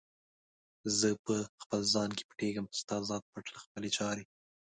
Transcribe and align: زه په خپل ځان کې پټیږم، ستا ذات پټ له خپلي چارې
زه 0.99 1.09
په 1.25 1.35
خپل 1.61 1.81
ځان 1.93 2.09
کې 2.17 2.23
پټیږم، 2.29 2.65
ستا 2.79 2.95
ذات 3.09 3.23
پټ 3.31 3.45
له 3.53 3.59
خپلي 3.65 3.89
چارې 3.97 4.23